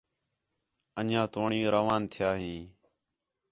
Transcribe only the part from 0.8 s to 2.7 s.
انڄیاں توڑیں روان تِھیا ہیں